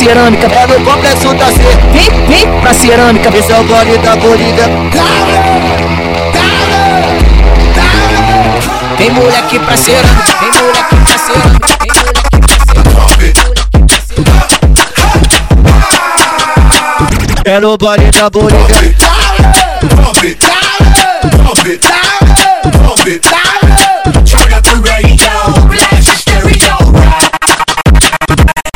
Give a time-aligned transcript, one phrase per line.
[0.00, 1.60] cerâmica, é no complexo da C.
[1.92, 4.64] Vem, vem pra cerâmica, esse é o gole da Bolívia.
[8.96, 12.30] Tem moleque pra cerâmica, tem moleque pra cerâmica, tem moleque
[13.86, 14.50] pra cerâmica.
[17.44, 18.96] É no gole da Bolívia.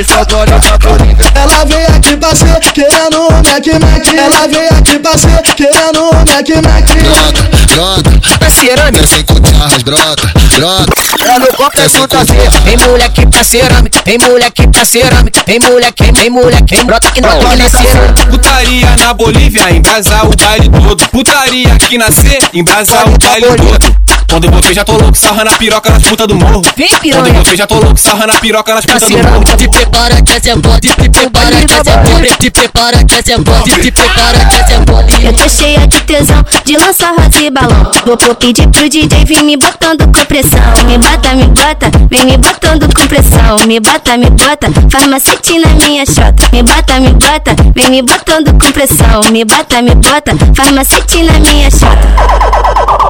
[0.00, 1.26] Esse é o gole da Bolívia.
[1.34, 4.14] Ela veio aqui pra ser querendo um Mac Mac.
[4.14, 6.88] Ela veio aqui pra ser querendo um Mac Mac.
[7.02, 7.42] Brota,
[7.74, 8.92] brota, Pra cerâmica.
[8.92, 11.09] desce com jarras, brota, brota.
[11.30, 12.32] É no complexo da C.
[12.64, 17.38] Tem moleque pra cerâmica, tem moleque pra cerâmica, tem moleque, tem moleque, brota que não
[17.38, 18.26] olha cerâmica.
[18.26, 21.08] Putaria na Bolívia, embrasar o baile todo.
[21.08, 24.00] Putaria aqui na C, embrasar o baile todo.
[24.28, 26.62] Quando eu você já tô louco, sarra na piroca nas putas do morro.
[26.76, 27.28] Vem Quando piranha.
[27.28, 29.44] eu você já tô louco, sarra na piroca nas putas do morro.
[29.56, 33.14] Te prepara que essa é boa, te prepara que essa é boa, te prepara que
[33.14, 34.69] essa é boa, te prepara que essa é.
[35.30, 37.88] Eu tô cheia de tesão, de lançar rosa e balão.
[38.04, 40.58] Vou, vou pedir pro DJ vir me botando com pressão.
[40.88, 43.64] Me bota, me bota, vem me botando com pressão.
[43.64, 46.48] Me bota, me bota, faz macete na minha chota.
[46.52, 49.20] Me bota, me bota, vem me botando com pressão.
[49.30, 53.09] Me bota, me bota, faz macete na minha chota.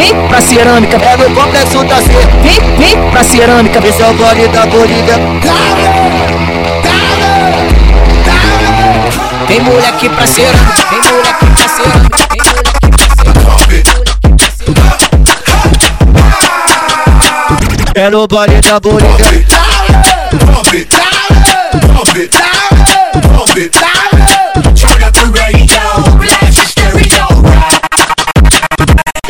[0.00, 2.08] Vem, vem pra cerâmica, é no complexo da C.
[2.42, 5.16] Vem, vem pra cerâmica, esse é o gole da Bolívia.
[9.46, 12.80] Tem moleque pra cerâmica, tem moleque pra cerâmica, tem moleque
[14.38, 15.10] pra cerâmica.
[17.94, 19.50] É no gole da Bolívia.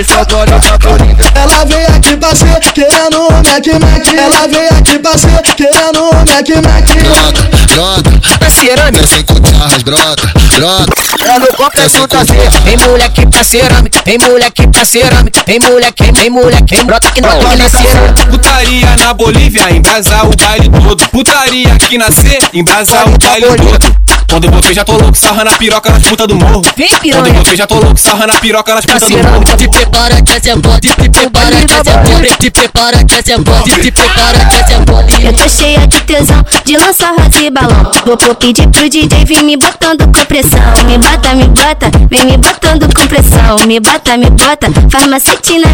[0.00, 1.26] Esse é o gole da Bolívia.
[1.34, 4.14] Ela veio aqui pra ser querendo um Mac Mac.
[4.14, 6.88] Ela veio aqui pra ser querendo um Mac Mac.
[7.04, 9.00] Brota, brota, Pra cerâmica.
[9.00, 10.92] desce com jarras, brota, brota.
[11.24, 12.34] É no complexo da C.
[12.64, 17.30] Tem moleque pra cerâmica, tem moleque pra cerâmica, tem moleque, tem moleque, brota que não
[17.70, 18.26] cerâmica.
[18.26, 21.08] Putaria na Bolívia, embrasar o baile todo.
[21.08, 24.00] Putaria aqui na C, embrasar o baile todo.
[24.30, 26.62] Quando eu você já tô louco, sarra na piroca nas putas do morro.
[26.76, 27.28] Vem Quando piranha.
[27.28, 29.44] eu você já tô louco, sarra na piroca nas Pra putas do morro.
[29.56, 33.14] Te prepara que essa é boa, te prepara que essa é boa, te prepara que
[33.14, 35.04] essa é boa, te prepara que essa é boa.
[35.20, 37.90] Eu tô cheia de tesão, de lançar e balão.
[38.06, 40.60] Vou, vou pedir pro DJ vir me botando com pressão.
[40.86, 43.56] Me bota, me bota, vem me botando com pressão.
[43.66, 45.20] Me bota, me bota, faz na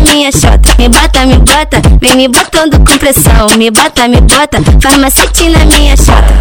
[0.01, 0.75] minha chota.
[0.79, 3.49] Me bota, me bota, vem me botando com pressão.
[3.57, 5.09] Me bota, me bota, faz na
[5.65, 6.37] minha chota.